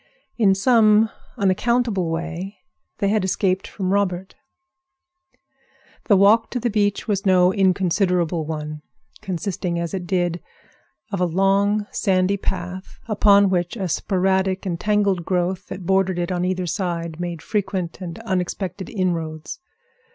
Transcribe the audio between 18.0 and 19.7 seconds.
and unexpected inroads.